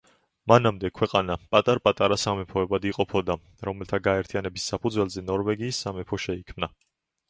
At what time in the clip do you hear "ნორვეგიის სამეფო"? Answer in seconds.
5.33-6.25